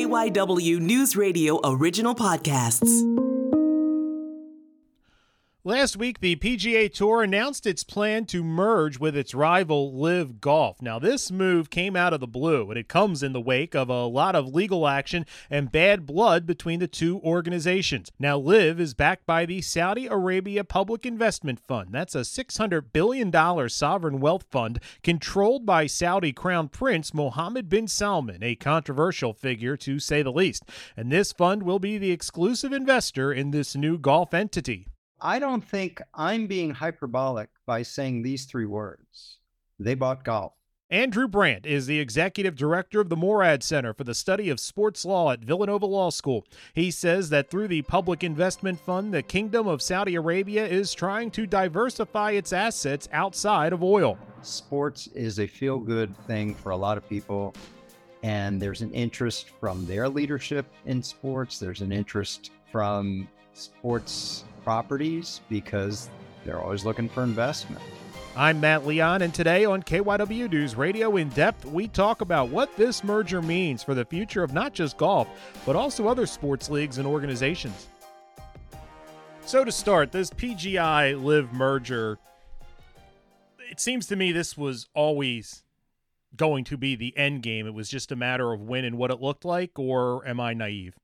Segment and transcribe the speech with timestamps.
[0.00, 2.88] KYW News Radio original podcasts.
[5.62, 10.80] Last week, the PGA Tour announced its plan to merge with its rival LIV Golf.
[10.80, 13.90] Now, this move came out of the blue, and it comes in the wake of
[13.90, 18.10] a lot of legal action and bad blood between the two organizations.
[18.18, 21.90] Now, LIV is backed by the Saudi Arabia Public Investment Fund.
[21.92, 28.42] That's a $600 billion sovereign wealth fund controlled by Saudi Crown Prince Mohammed bin Salman,
[28.42, 30.64] a controversial figure to say the least.
[30.96, 34.86] And this fund will be the exclusive investor in this new golf entity.
[35.22, 39.38] I don't think I'm being hyperbolic by saying these three words.
[39.78, 40.52] They bought golf.
[40.92, 45.04] Andrew Brandt is the executive director of the Moorad Center for the Study of Sports
[45.04, 46.44] Law at Villanova Law School.
[46.74, 51.30] He says that through the Public Investment Fund, the Kingdom of Saudi Arabia is trying
[51.32, 54.18] to diversify its assets outside of oil.
[54.42, 57.54] Sports is a feel good thing for a lot of people,
[58.24, 65.40] and there's an interest from their leadership in sports, there's an interest from sports properties
[65.48, 66.08] because
[66.44, 67.82] they're always looking for investment.
[68.36, 72.74] I'm Matt Leon, and today on KYW News Radio In Depth, we talk about what
[72.76, 75.28] this merger means for the future of not just golf,
[75.66, 77.88] but also other sports leagues and organizations.
[79.44, 82.18] So, to start, this PGA LIV merger,
[83.68, 85.64] it seems to me this was always
[86.36, 87.66] going to be the end game.
[87.66, 90.54] It was just a matter of when and what it looked like, or am I
[90.54, 90.94] naive?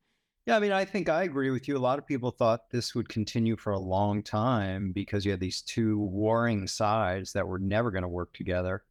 [0.46, 1.76] Yeah, I mean, I think I agree with you.
[1.76, 5.40] A lot of people thought this would continue for a long time because you had
[5.40, 8.84] these two warring sides that were never going to work together.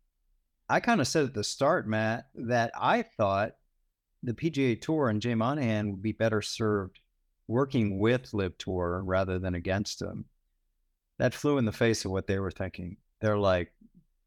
[0.67, 3.53] I kind of said at the start, Matt, that I thought
[4.22, 7.00] the PGA Tour and Jay Monahan would be better served
[7.47, 10.25] working with LIV Tour rather than against them.
[11.19, 12.97] That flew in the face of what they were thinking.
[13.22, 13.72] They're like,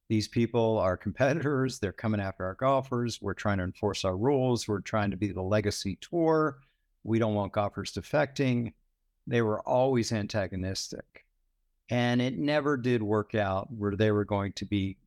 [0.08, 1.78] these people are competitors.
[1.78, 3.20] They're coming after our golfers.
[3.20, 4.66] We're trying to enforce our rules.
[4.66, 6.60] We're trying to be the legacy tour
[7.04, 8.72] we don't want golfers defecting.
[9.26, 11.24] They were always antagonistic.
[11.90, 14.98] And it never did work out where they were going to be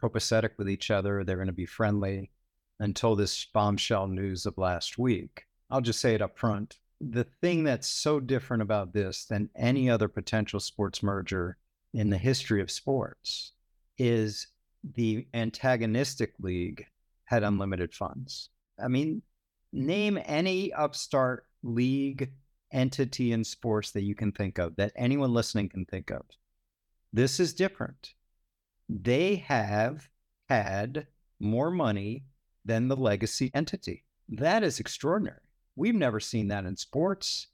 [0.00, 1.24] copacetic with each other.
[1.24, 2.30] They're going to be friendly
[2.80, 5.44] until this bombshell news of last week.
[5.70, 6.78] I'll just say it up front.
[7.00, 11.56] The thing that's so different about this than any other potential sports merger
[11.94, 13.52] in the history of sports
[13.98, 14.48] is
[14.94, 16.86] the antagonistic league
[17.24, 18.50] had unlimited funds.
[18.82, 19.22] I mean,
[19.72, 22.30] name any upstart league
[22.72, 26.22] entity in sports that you can think of, that anyone listening can think of.
[27.12, 28.14] This is different.
[28.88, 30.08] They have
[30.48, 31.06] had
[31.40, 32.24] more money
[32.64, 34.04] than the legacy entity.
[34.28, 35.40] That is extraordinary.
[35.76, 37.48] We've never seen that in sports.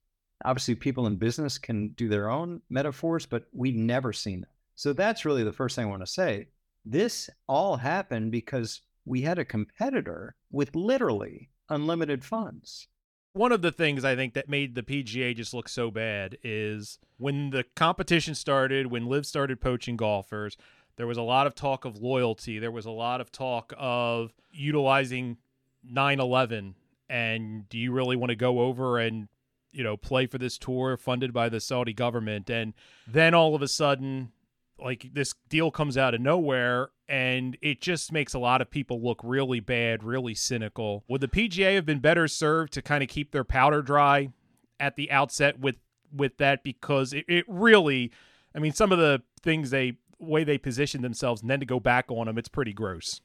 [0.45, 4.51] Obviously, people in business can do their own metaphors, but we've never seen that.
[4.77, 6.49] So that's really the first thing I want to say.
[6.85, 12.89] This all happened because we had a competitor with literally unlimited funds.
[13.33, 16.99] One of the things I think that made the PGA just look so bad is
[17.19, 20.57] when the competition started, when LIV started poaching golfers,
[20.97, 22.59] there was a lot of talk of loyalty.
[22.59, 25.37] There was a lot of talk of utilizing
[25.85, 26.75] 9 11.
[27.09, 29.29] And do you really want to go over and,
[29.71, 32.51] you know, play for this tour funded by the Saudi government?
[32.51, 32.75] And
[33.07, 34.33] then all of a sudden,
[34.79, 39.03] like this deal comes out of nowhere and it just makes a lot of people
[39.03, 41.05] look really bad, really cynical.
[41.09, 44.31] Would the PGA have been better served to kind of keep their powder dry
[44.79, 45.77] at the outset with
[46.15, 48.11] with that because it, it really
[48.55, 51.81] I mean some of the things they way they position themselves and then to go
[51.81, 53.21] back on them it's pretty gross.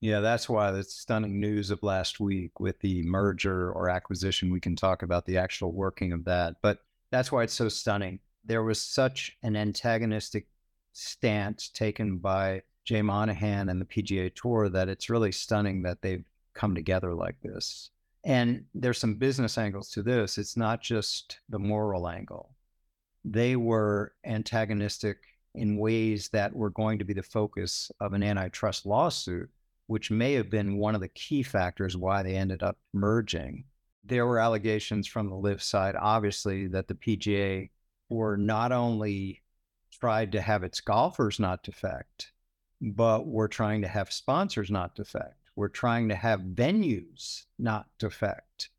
[0.00, 4.60] Yeah, that's why the stunning news of last week with the merger or acquisition we
[4.60, 8.18] can talk about the actual working of that, but that's why it's so stunning.
[8.44, 10.46] There was such an antagonistic
[10.94, 16.24] stance taken by Jay Monahan and the PGA Tour that it's really stunning that they've
[16.54, 17.90] come together like this.
[18.24, 20.38] And there's some business angles to this.
[20.38, 22.54] It's not just the moral angle.
[23.24, 25.18] They were antagonistic
[25.54, 29.50] in ways that were going to be the focus of an antitrust lawsuit,
[29.86, 33.64] which may have been one of the key factors why they ended up merging.
[34.04, 37.70] There were allegations from the LIV side, obviously, that the PGA
[38.08, 39.42] were not only
[40.00, 42.32] tried to have its golfers not defect,
[42.80, 45.36] but we're trying to have sponsors not defect.
[45.56, 48.70] We're trying to have venues not defect.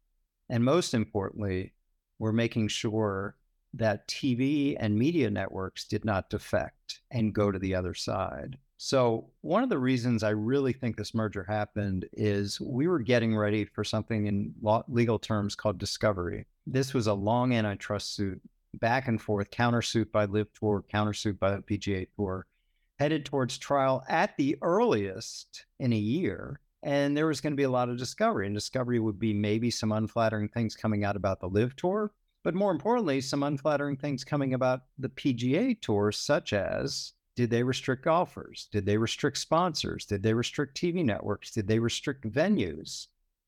[0.50, 1.74] And most importantly,
[2.20, 3.36] we're making sure
[3.74, 8.58] that TV and media networks did not defect and go to the other side.
[8.78, 13.36] So, one of the reasons I really think this merger happened is we were getting
[13.36, 14.54] ready for something in
[14.88, 16.46] legal terms called discovery.
[16.68, 18.42] This was a long antitrust suit
[18.80, 22.46] back and forth, countersuit by LIV Tour, countersuit by the PGA Tour,
[23.00, 26.60] headed towards trial at the earliest in a year.
[26.84, 29.72] And there was going to be a lot of discovery, and discovery would be maybe
[29.72, 32.12] some unflattering things coming out about the LIV Tour,
[32.44, 37.64] but more importantly, some unflattering things coming about the PGA Tour, such as did they
[37.64, 38.70] restrict golfers?
[38.72, 40.06] Did they restrict sponsors?
[40.06, 41.52] Did they restrict TV networks?
[41.52, 43.08] Did they restrict venues?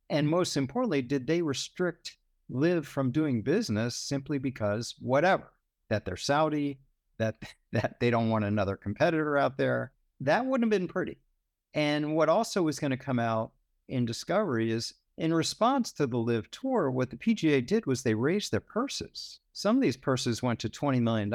[0.10, 2.18] And most importantly, did they restrict
[2.50, 5.54] LIV from doing business simply because whatever,
[5.90, 6.80] that they're Saudi,
[7.18, 7.36] that
[7.72, 9.92] that they don't want another competitor out there?
[10.22, 11.18] That wouldn't have been pretty.
[11.74, 13.52] And what also was going to come out
[13.88, 18.14] in Discovery is in response to the LIV Tour, what the PGA did was they
[18.14, 19.40] raised their purses.
[19.54, 21.32] Some of these purses went to $20 million,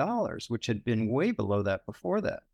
[0.49, 2.45] which had been way below that before that.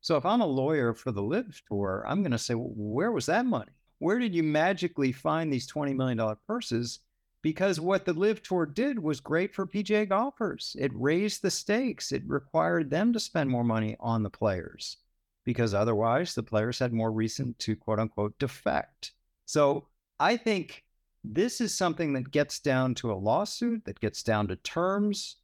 [0.00, 3.12] So if I'm a lawyer for the LIV Tour, I'm going to say, well, where
[3.12, 3.72] was that money?
[3.98, 7.00] Where did you magically find these $20 million purses?
[7.42, 10.76] Because what the LIV Tour did was great for PGA golfers.
[10.78, 12.12] It raised the stakes.
[12.12, 14.98] It required them to spend more money on the players
[15.44, 19.12] because otherwise the players had more reason to quote unquote defect.
[19.46, 19.88] So
[20.18, 20.84] I think
[21.24, 25.36] this is something that gets down to a lawsuit, that gets down to terms.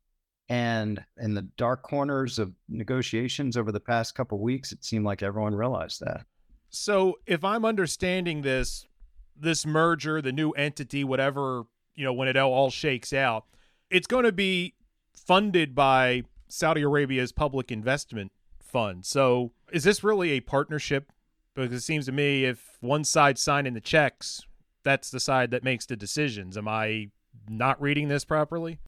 [0.49, 5.23] And in the dark corners of negotiations over the past couple weeks, it seemed like
[5.23, 6.25] everyone realized that.
[6.71, 8.87] So if I'm understanding this,
[9.35, 11.65] this merger, the new entity, whatever,
[11.97, 13.45] you know, when it all shakes out,
[13.91, 14.75] it's going to be
[15.15, 19.05] funded by Saudi Arabia's public investment fund.
[19.05, 21.11] So is this really a partnership?
[21.55, 24.43] Because it seems to me if one side signing the checks,
[24.85, 26.57] that's the side that makes the decisions.
[26.57, 27.09] Am I
[27.49, 28.79] not reading this properly?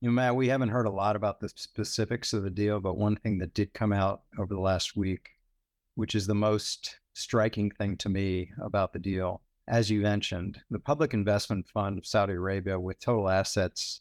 [0.00, 2.96] You know, Matt, we haven't heard a lot about the specifics of the deal, but
[2.96, 5.30] one thing that did come out over the last week,
[5.94, 10.78] which is the most striking thing to me about the deal, as you mentioned, the
[10.78, 14.00] Public Investment Fund of Saudi Arabia, with total assets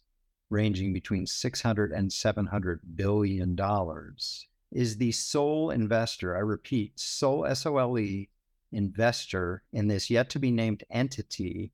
[0.49, 7.65] ranging between 600 and 700 billion dollars, is the sole investor, I repeat, sole S
[7.65, 8.29] O L E
[8.71, 11.71] investor in this yet to be named entity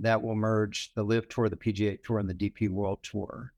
[0.00, 3.52] that will merge the LIV Tour, the PGA Tour, and the DP World Tour.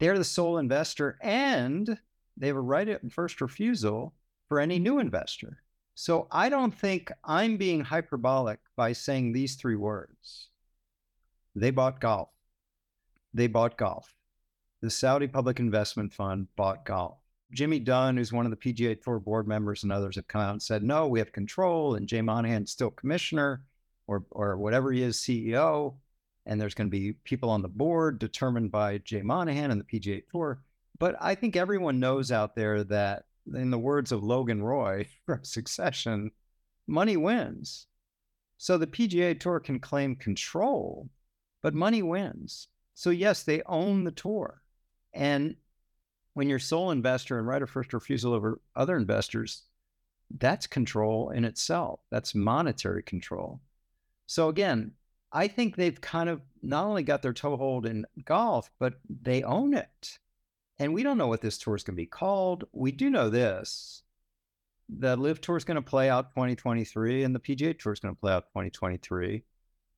[0.00, 1.98] They're the sole investor and
[2.36, 4.14] they have a right of first refusal
[4.48, 5.62] for any new investor.
[5.94, 10.48] So I don't think I'm being hyperbolic by saying these three words.
[11.54, 12.30] They bought golf.
[13.32, 14.12] They bought golf.
[14.82, 17.18] The Saudi Public Investment Fund bought golf.
[17.52, 20.52] Jimmy Dunn, who's one of the PGA Tour board members, and others have come out
[20.52, 23.62] and said, no, we have control, and Jay Monahan's still commissioner
[24.06, 25.94] or or whatever he is, CEO,
[26.46, 30.00] and there's going to be people on the board determined by Jay Monahan and the
[30.00, 30.60] PGA Tour.
[30.98, 35.44] But I think everyone knows out there that, in the words of Logan Roy from
[35.44, 36.30] Succession,
[36.86, 37.86] money wins.
[38.56, 41.08] So the PGA Tour can claim control,
[41.62, 42.68] but money wins.
[42.94, 44.62] So yes, they own the tour.
[45.12, 45.56] And
[46.34, 49.62] when you're sole investor and right of first refusal over other investors,
[50.38, 52.00] that's control in itself.
[52.10, 53.60] That's monetary control.
[54.26, 54.92] So again,
[55.32, 59.74] I think they've kind of not only got their toehold in golf, but they own
[59.74, 60.18] it.
[60.78, 62.64] And we don't know what this tour is going to be called.
[62.72, 64.02] We do know this.
[64.88, 68.14] The LIV Tour is going to play out 2023 and the PGA Tour is going
[68.14, 69.42] to play out 2023.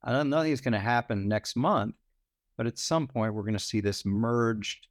[0.05, 1.97] I don't know nothing's going to happen next month,
[2.57, 4.87] but at some point we're going to see this merged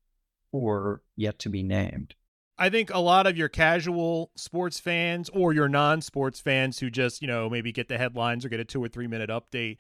[0.52, 2.16] or yet to be named.
[2.58, 6.90] I think a lot of your casual sports fans or your non sports fans who
[6.90, 9.78] just, you know, maybe get the headlines or get a two or three minute update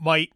[0.00, 0.32] might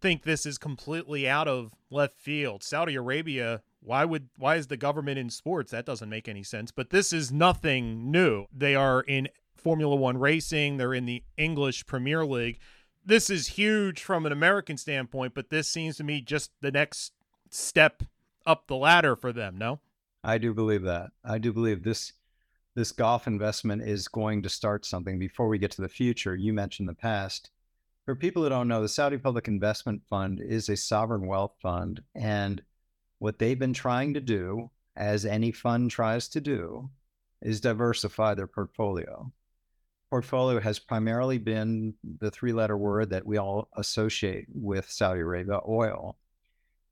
[0.00, 2.62] think this is completely out of left field.
[2.62, 5.72] Saudi Arabia, why would why is the government in sports?
[5.72, 6.70] That doesn't make any sense.
[6.70, 8.46] But this is nothing new.
[8.52, 12.58] They are in Formula 1 racing, they're in the English Premier League.
[13.04, 17.12] This is huge from an American standpoint, but this seems to me just the next
[17.50, 18.02] step
[18.46, 19.80] up the ladder for them, no?
[20.24, 21.10] I do believe that.
[21.24, 22.12] I do believe this
[22.74, 26.34] this golf investment is going to start something before we get to the future.
[26.34, 27.50] You mentioned the past.
[28.04, 32.02] For people who don't know, the Saudi Public Investment Fund is a sovereign wealth fund.
[32.14, 32.62] And
[33.22, 36.90] what they've been trying to do, as any fund tries to do,
[37.40, 39.30] is diversify their portfolio.
[40.10, 45.60] Portfolio has primarily been the three letter word that we all associate with Saudi Arabia
[45.68, 46.16] oil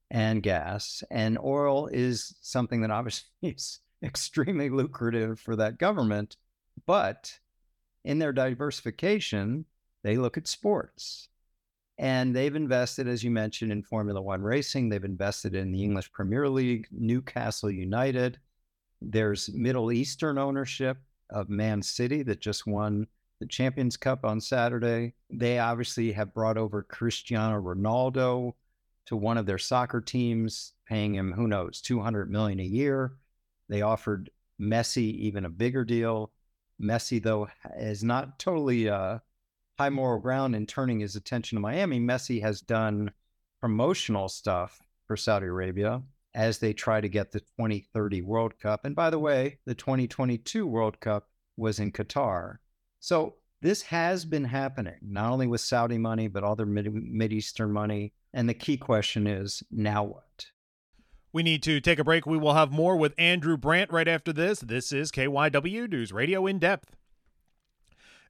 [0.09, 1.03] and gas.
[1.11, 6.37] And oil is something that obviously is extremely lucrative for that government.
[6.85, 7.39] But
[8.05, 9.65] in their diversification,
[10.01, 11.27] they look at sports.
[12.01, 14.89] And they've invested, as you mentioned, in Formula One racing.
[14.89, 18.39] They've invested in the English Premier League, Newcastle United.
[19.01, 20.97] There's Middle Eastern ownership
[21.29, 23.05] of Man City that just won
[23.39, 25.13] the Champions Cup on Saturday.
[25.29, 28.53] They obviously have brought over Cristiano Ronaldo,
[29.05, 33.13] to one of their soccer teams, paying him who knows 200 million a year.
[33.69, 34.29] They offered
[34.59, 36.31] Messi even a bigger deal.
[36.81, 39.19] Messi though is not totally uh,
[39.81, 43.09] high moral ground in turning his attention to Miami, Messi has done
[43.59, 46.03] promotional stuff for Saudi Arabia
[46.35, 48.85] as they try to get the 2030 World Cup.
[48.85, 52.57] And by the way, the 2022 World Cup was in Qatar.
[52.99, 58.13] So this has been happening, not only with Saudi money, but other Mid Eastern money.
[58.35, 60.45] And the key question is now what?
[61.33, 62.27] We need to take a break.
[62.27, 64.59] We will have more with Andrew Brandt right after this.
[64.59, 66.95] This is KYW News Radio in Depth.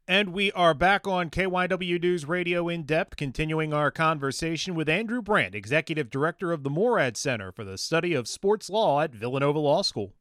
[0.08, 5.22] And we are back on KYW News Radio in depth, continuing our conversation with Andrew
[5.22, 9.60] Brandt, Executive Director of the Moorad Center for the Study of Sports Law at Villanova
[9.60, 10.14] Law School.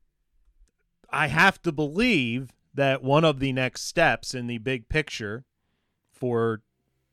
[1.09, 5.45] I have to believe that one of the next steps in the big picture
[6.13, 6.63] for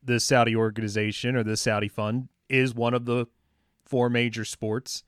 [0.02, 3.26] the Saudi organization or the Saudi fund is one of the
[3.84, 5.04] four major sports.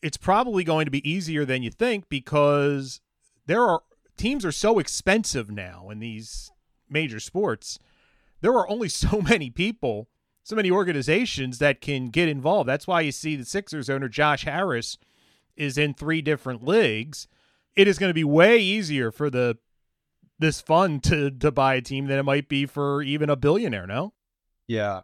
[0.00, 3.00] It's probably going to be easier than you think because
[3.46, 3.82] there are
[4.16, 6.50] teams are so expensive now in these
[6.90, 7.78] major sports,
[8.40, 10.08] there are only so many people,
[10.42, 12.68] so many organizations that can get involved.
[12.68, 14.98] That's why you see the Sixers owner Josh Harris
[15.56, 17.28] is in three different leagues.
[17.76, 19.58] It is going to be way easier for the
[20.38, 23.86] this fund to to buy a team than it might be for even a billionaire,
[23.86, 24.14] no?
[24.66, 25.02] Yeah.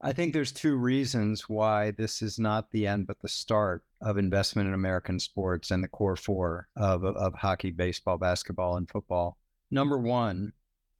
[0.00, 4.16] I think there's two reasons why this is not the end but the start of
[4.16, 9.38] investment in American sports and the core four of, of hockey, baseball, basketball, and football.
[9.72, 10.52] Number one,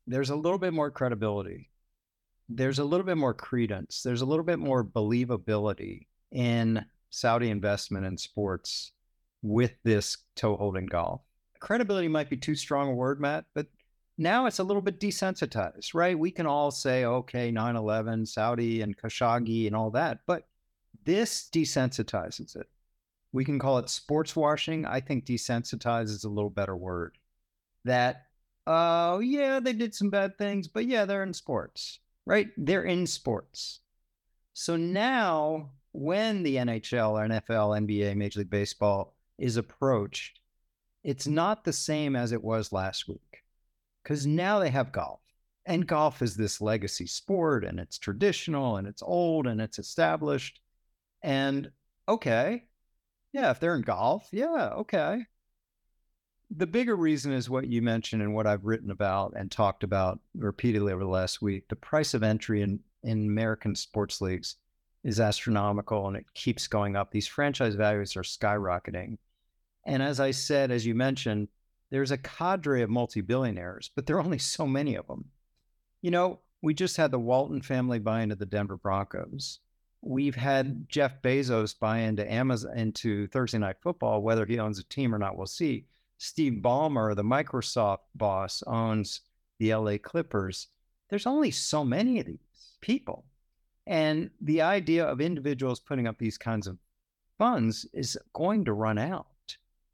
[0.08, 1.70] there's a little bit more credibility.
[2.48, 4.02] There's a little bit more credence.
[4.02, 8.92] There's a little bit more believability in Saudi investment in sports
[9.42, 11.20] with this toe holding golf.
[11.60, 13.66] Credibility might be too strong a word, Matt, but
[14.16, 16.18] now it's a little bit desensitized, right?
[16.18, 20.48] We can all say, okay, 9 11, Saudi and Khashoggi and all that, but
[21.04, 22.66] this desensitizes it.
[23.32, 24.86] We can call it sports washing.
[24.86, 27.18] I think desensitize is a little better word.
[27.84, 28.27] That
[28.68, 32.48] oh, yeah, they did some bad things, but yeah, they're in sports, right?
[32.58, 33.80] They're in sports.
[34.52, 40.40] So now, when the NHL, NFL, NBA, Major League Baseball is approached,
[41.02, 43.42] it's not the same as it was last week
[44.02, 45.20] because now they have golf.
[45.64, 50.60] And golf is this legacy sport and it's traditional and it's old and it's established.
[51.22, 51.70] And
[52.06, 52.64] okay,
[53.32, 55.24] yeah, if they're in golf, yeah, okay
[56.50, 60.20] the bigger reason is what you mentioned and what I've written about and talked about
[60.34, 61.68] repeatedly over the last week.
[61.68, 64.56] The price of entry in, in American sports leagues
[65.04, 67.10] is astronomical and it keeps going up.
[67.10, 69.18] These franchise values are skyrocketing.
[69.84, 71.48] And as I said, as you mentioned,
[71.90, 75.26] there's a cadre of multi billionaires, but there are only so many of them.
[76.02, 79.60] You know, we just had the Walton family buy into the Denver Broncos.
[80.00, 84.22] We've had Jeff Bezos buy into Amazon into Thursday Night Football.
[84.22, 85.86] Whether he owns a team or not, we'll see.
[86.18, 89.20] Steve Ballmer, the Microsoft boss, owns
[89.58, 90.68] the LA Clippers.
[91.08, 92.38] There's only so many of these
[92.80, 93.24] people.
[93.86, 96.76] And the idea of individuals putting up these kinds of
[97.38, 99.26] funds is going to run out.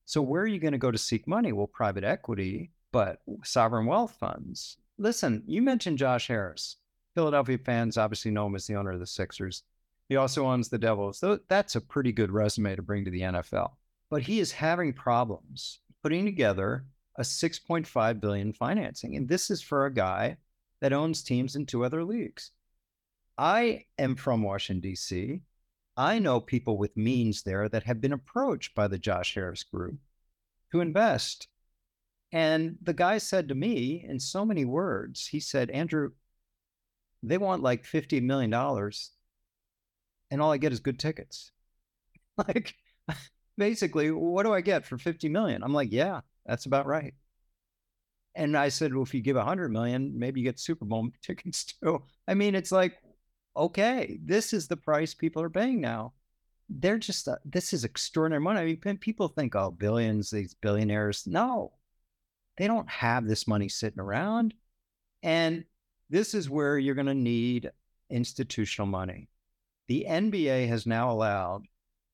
[0.06, 1.52] So, where are you going to go to seek money?
[1.52, 4.78] Well, private equity, but sovereign wealth funds.
[4.98, 6.76] Listen, you mentioned Josh Harris.
[7.14, 9.62] Philadelphia fans obviously know him as the owner of the Sixers.
[10.08, 11.18] He also owns the Devils.
[11.18, 13.72] So that's a pretty good resume to bring to the NFL.
[14.10, 16.84] But he is having problems putting together
[17.16, 19.16] a 6.5 billion financing.
[19.16, 20.36] And this is for a guy
[20.82, 22.50] that owns teams in two other leagues.
[23.38, 25.40] I am from Washington, D.C.
[25.96, 29.96] I know people with means there that have been approached by the Josh Harris group
[30.72, 31.48] to invest.
[32.30, 36.10] And the guy said to me in so many words, he said, Andrew,
[37.22, 38.52] they want like $50 million
[40.30, 41.50] and all I get is good tickets.
[42.36, 42.74] like,
[43.56, 45.62] basically, what do I get for 50 million?
[45.62, 47.14] I'm like, yeah, that's about right.
[48.34, 51.64] And I said, well, if you give 100 million, maybe you get Super Bowl tickets
[51.64, 52.02] too.
[52.26, 52.98] I mean, it's like,
[53.56, 56.14] okay, this is the price people are paying now.
[56.68, 58.60] They're just, uh, this is extraordinary money.
[58.60, 61.24] I mean, people think, oh, billions, these billionaires.
[61.26, 61.72] No,
[62.56, 64.54] they don't have this money sitting around.
[65.22, 65.64] And
[66.10, 67.70] this is where you're going to need
[68.10, 69.28] institutional money.
[69.88, 71.64] The NBA has now allowed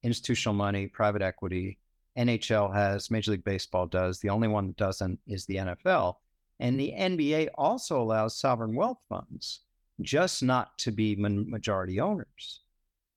[0.02, 1.78] institutional money, private equity.
[2.18, 4.18] NHL has, Major League Baseball does.
[4.18, 6.16] The only one that doesn't is the NFL.
[6.58, 9.60] And the NBA also allows sovereign wealth funds,
[10.00, 12.60] just not to be majority owners.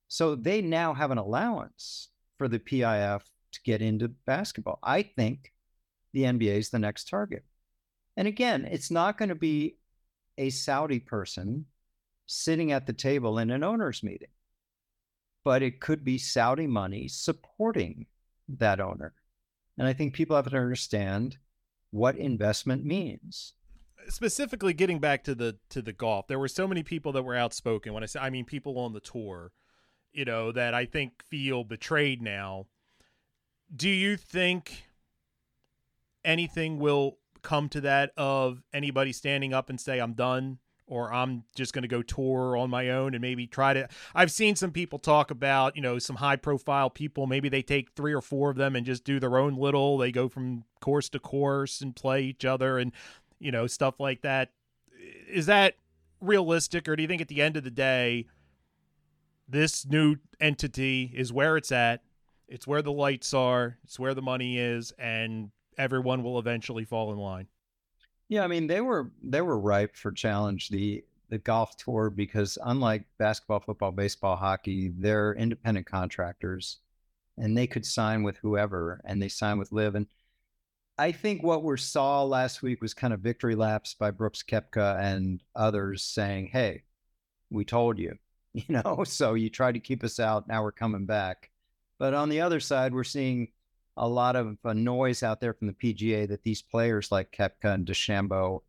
[0.08, 3.22] So they now have an allowance for the PIF
[3.52, 4.78] to get into basketball.
[4.82, 5.52] I think
[6.12, 7.44] the NBA is the next target.
[8.16, 9.76] And again, it's not going to be
[10.38, 11.66] a Saudi person
[12.26, 14.28] sitting at the table in an owners meeting
[15.44, 18.06] but it could be Saudi money supporting
[18.48, 19.14] that owner.
[19.78, 21.38] And I think people have to understand
[21.90, 23.54] what investment means.
[24.08, 27.36] specifically getting back to the to the golf, there were so many people that were
[27.36, 27.92] outspoken.
[27.92, 29.52] When I say, I mean people on the tour,
[30.12, 32.66] you know, that I think feel betrayed now.
[33.74, 34.84] Do you think
[36.24, 40.58] anything will come to that of anybody standing up and say I'm done?
[40.86, 43.88] Or I'm just going to go tour on my own and maybe try to.
[44.14, 47.26] I've seen some people talk about, you know, some high profile people.
[47.26, 49.96] Maybe they take three or four of them and just do their own little.
[49.96, 52.92] They go from course to course and play each other and,
[53.38, 54.50] you know, stuff like that.
[55.28, 55.76] Is that
[56.20, 58.26] realistic, or do you think at the end of the day,
[59.48, 62.02] this new entity is where it's at?
[62.48, 63.78] It's where the lights are.
[63.84, 67.48] It's where the money is, and everyone will eventually fall in line.
[68.28, 72.58] Yeah, I mean they were they were ripe for challenge the the golf tour because
[72.64, 76.78] unlike basketball, football, baseball, hockey, they're independent contractors
[77.38, 80.06] and they could sign with whoever and they sign with LIV and
[80.98, 85.00] I think what we saw last week was kind of victory laps by Brooks Koepka
[85.00, 86.84] and others saying, "Hey,
[87.50, 88.18] we told you,"
[88.54, 89.04] you know.
[89.04, 90.48] So you tried to keep us out.
[90.48, 91.50] Now we're coming back.
[91.98, 93.48] But on the other side, we're seeing
[93.96, 97.74] a lot of uh, noise out there from the PGA that these players like Koepka
[97.74, 98.62] and DeChambeau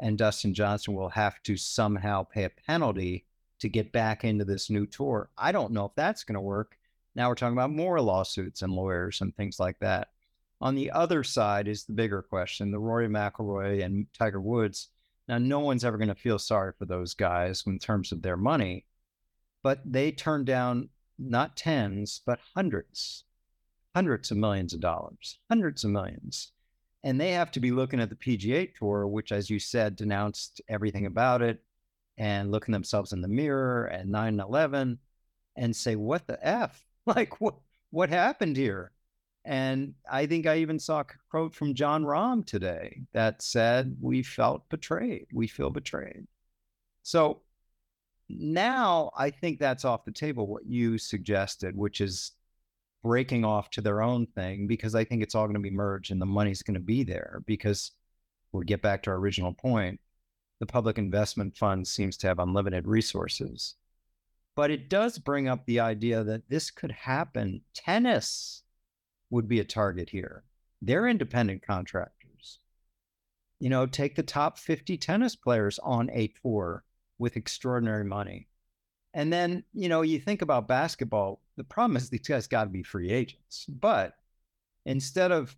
[0.00, 3.24] and Dustin Johnson will have to somehow pay a penalty
[3.60, 5.30] to get back into this new tour.
[5.38, 6.76] I don't know if that's going to work.
[7.14, 10.08] Now we're talking about more lawsuits and lawyers and things like that.
[10.60, 14.88] On the other side is the bigger question: the Rory McIlroy and Tiger Woods.
[15.28, 18.36] Now, no one's ever going to feel sorry for those guys in terms of their
[18.36, 18.84] money,
[19.62, 23.24] but they turned down not tens but hundreds
[23.94, 26.52] hundreds of millions of dollars, hundreds of millions.
[27.02, 30.60] And they have to be looking at the PGA Tour, which, as you said, denounced
[30.68, 31.62] everything about it
[32.16, 34.98] and looking themselves in the mirror at 9 11
[35.56, 36.84] and say, what the F?
[37.06, 37.56] Like, what,
[37.90, 38.90] what happened here?
[39.44, 44.22] And I think I even saw a quote from Jon Rahm today that said, We
[44.22, 45.26] felt betrayed.
[45.34, 46.26] We feel betrayed.
[47.02, 47.42] So
[48.30, 52.32] now I think that's off the table, what you suggested, which is
[53.04, 56.10] breaking off to their own thing because I think it's all going to be merged
[56.10, 57.92] and the money's going to be there because
[58.50, 60.00] we'll get back to our original point.
[60.58, 63.74] The public investment fund seems to have unlimited resources.
[64.56, 67.60] But it does bring up the idea that this could happen.
[67.74, 68.62] Tennis
[69.28, 70.44] would be a target here.
[70.80, 72.58] They're independent contractors.
[73.60, 76.84] You know, take the top 50 tennis players on a tour
[77.18, 78.48] with extraordinary money.
[79.14, 82.70] And then, you know, you think about basketball, the problem is these guys got to
[82.70, 83.64] be free agents.
[83.68, 84.14] But
[84.84, 85.56] instead of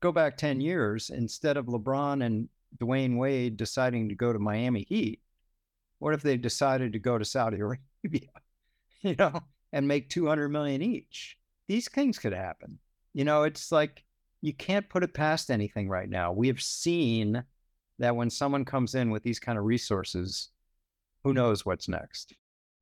[0.00, 4.86] go back 10 years, instead of LeBron and Dwyane Wade deciding to go to Miami
[4.88, 5.20] Heat,
[5.98, 8.30] what if they decided to go to Saudi Arabia,
[9.02, 11.36] you know, and make 200 million each?
[11.68, 12.78] These things could happen.
[13.12, 14.02] You know, it's like
[14.40, 16.32] you can't put it past anything right now.
[16.32, 17.44] We have seen
[17.98, 20.48] that when someone comes in with these kind of resources,
[21.22, 22.34] who knows what's next?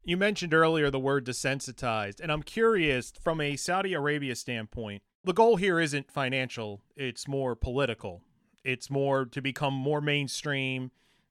[0.05, 5.33] You mentioned earlier the word desensitized, and I'm curious from a Saudi Arabia standpoint, the
[5.33, 8.21] goal here isn't financial, it's more political.
[8.65, 10.91] It's more to become more mainstream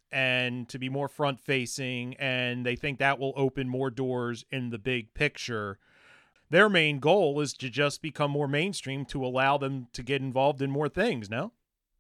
[0.10, 4.70] and to be more front facing, and they think that will open more doors in
[4.70, 5.78] the big picture.
[6.50, 10.62] Their main goal is to just become more mainstream to allow them to get involved
[10.62, 11.52] in more things, no?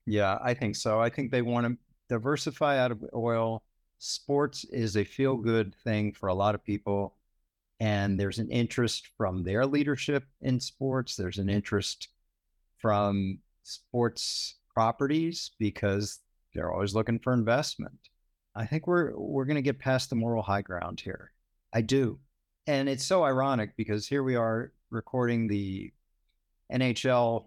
[0.05, 1.01] Yeah, I think so.
[1.01, 3.61] I think they want to diversify out of oil
[4.01, 7.15] sports is a feel good thing for a lot of people.
[7.79, 11.15] And there's an interest from their leadership in sports.
[11.15, 12.09] There's an interest
[12.79, 16.19] from sports properties because
[16.53, 17.97] they're always looking for investment.
[18.55, 21.31] I think we're we're going to get past the moral high ground here.
[21.71, 22.19] I do.
[22.67, 25.91] And it's so ironic because here we are recording the
[26.73, 27.45] NHL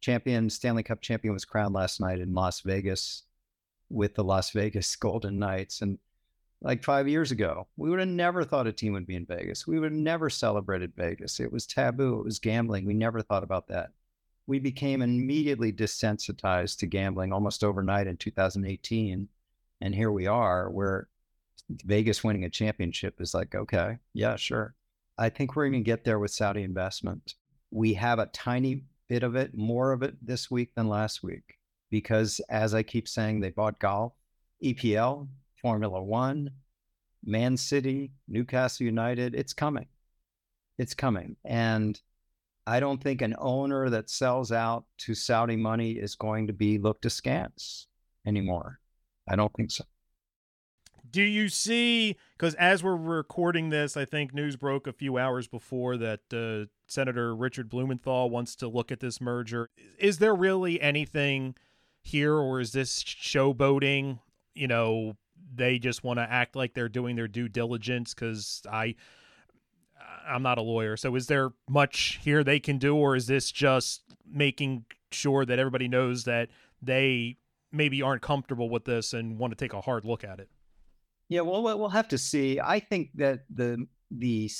[0.00, 3.22] champion, Stanley Cup champion was crowned last night in Las Vegas
[3.90, 5.82] with the Las Vegas Golden Knights.
[5.82, 5.98] And
[6.60, 9.66] like five years ago, we would have never thought a team would be in Vegas.
[9.66, 11.40] We would have never celebrated Vegas.
[11.40, 12.20] It was taboo.
[12.20, 12.86] It was gambling.
[12.86, 13.90] We never thought about that.
[14.46, 19.28] We became immediately desensitized to gambling almost overnight in 2018.
[19.80, 21.08] And here we are, where
[21.84, 24.74] Vegas winning a championship is like, okay, yeah, sure.
[25.16, 27.34] I think we're going to get there with Saudi investment.
[27.70, 31.58] We have a tiny bit of it, more of it this week than last week
[31.90, 34.12] because as I keep saying, they bought golf,
[34.62, 35.28] EPL,
[35.60, 36.50] Formula One,
[37.24, 39.34] Man City, Newcastle United.
[39.34, 39.86] It's coming.
[40.78, 41.36] It's coming.
[41.44, 42.00] And
[42.66, 46.78] I don't think an owner that sells out to Saudi money is going to be
[46.78, 47.86] looked askance
[48.26, 48.80] anymore.
[49.28, 49.84] I don't think so.
[51.10, 52.16] Do you see?
[52.36, 56.68] Because as we're recording this, I think news broke a few hours before that uh,
[56.86, 59.70] Senator Richard Blumenthal wants to look at this merger.
[59.98, 61.54] Is there really anything
[62.04, 64.18] here, or is this showboating?
[64.54, 65.16] you know,
[65.54, 68.94] they just want to act like they're doing their due diligence because I.
[70.26, 73.50] I'm not a lawyer, so is there much here they can do, or is this
[73.50, 76.48] just making sure that everybody knows that
[76.80, 77.36] they
[77.72, 80.48] maybe aren't comfortable with this and want to take a hard look at it?
[81.28, 82.58] Yeah, well, we'll have to see.
[82.58, 84.50] I think that the the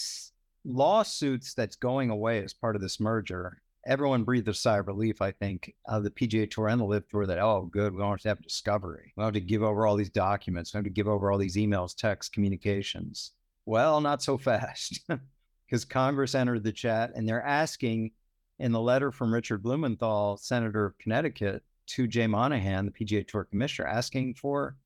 [0.66, 5.20] lawsuits that's going away as part of this merger, everyone breathed a sigh of relief.
[5.20, 8.10] I think uh, the PGA Tour and the LIV Tour that oh, good, we don't
[8.10, 9.12] have to have discovery.
[9.16, 10.72] We don't have to give over all these documents.
[10.72, 13.32] We don't have to give over all these emails, texts, communications.
[13.66, 15.00] Well, not so fast,
[15.66, 18.12] because Congress entered the chat and they're asking
[18.58, 23.44] in the letter from Richard Blumenthal, Senator of Connecticut, to Jay Monahan, the PGA Tour
[23.44, 24.76] Commissioner, asking for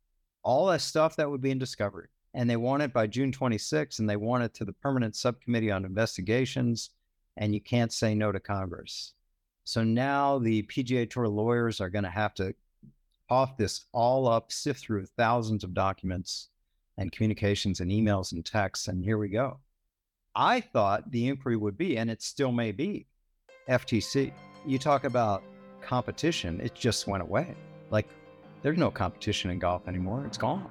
[0.42, 2.08] all that stuff that would be in discovery.
[2.34, 5.70] And they want it by June 26, and they want it to the Permanent Subcommittee
[5.70, 6.90] on Investigations.
[7.38, 9.14] And you can't say no to Congress.
[9.64, 12.54] So now the PGA Tour lawyers are going to have to
[13.30, 16.48] off this all up, sift through thousands of documents
[16.96, 18.88] and communications and emails and texts.
[18.88, 19.60] And here we go.
[20.34, 23.06] I thought the inquiry would be, and it still may be,
[23.68, 24.32] FTC.
[24.66, 25.42] You talk about
[25.82, 27.54] competition, it just went away.
[27.90, 28.08] Like
[28.62, 30.24] there's no competition in golf anymore.
[30.26, 30.70] It's gone.